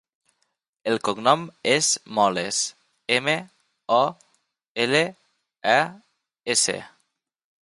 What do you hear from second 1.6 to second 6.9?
és Moles: ema, o, ela, e, essa.